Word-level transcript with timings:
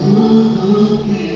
Tudo 0.00 1.04
que 1.04 1.35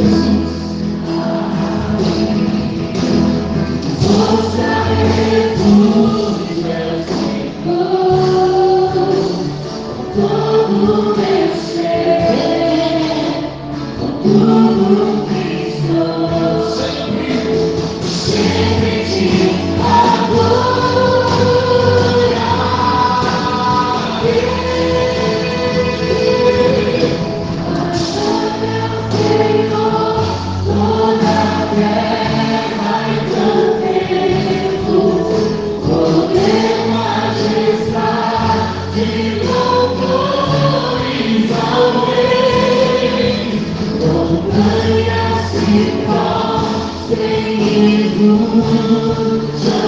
Oh, 0.00 0.38
Ooh, 48.60 49.87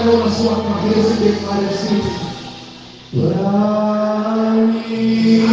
a 0.00 0.04
mão 0.04 0.16
na 0.18 0.30
sua 0.30 0.56
cabeça 0.56 1.12
e 1.12 1.16
declare 1.28 1.66
assim. 1.66 2.00
Pra 3.12 4.50
mim. 4.54 5.44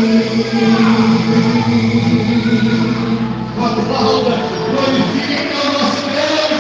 Aplauda, 3.58 4.36
glorifique 4.72 5.38
o 5.52 5.72
nosso 5.74 6.06
Deus. 6.08 6.52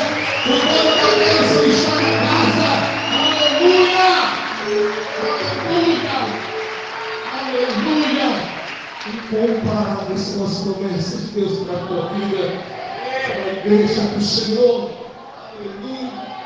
O 0.45 0.49
dono 0.67 0.91
da 0.97 1.09
bênção 1.17 1.63
está 1.65 1.95
na 1.95 2.11
casa. 2.23 2.69
Aleluia! 3.13 4.07
Aleluia! 5.71 6.17
Aleluia! 7.39 8.27
Incomparáveis 9.07 10.21
são 10.21 10.45
as 10.45 10.55
promessas 10.59 11.19
de 11.21 11.27
Deus 11.39 11.53
para 11.59 11.75
a 11.75 11.85
tua 11.87 12.03
vida. 12.09 12.43
É 12.43 13.15
a 13.31 13.65
igreja 13.65 14.01
do 14.01 14.21
Senhor. 14.21 14.89
Aleluia! 15.59 15.86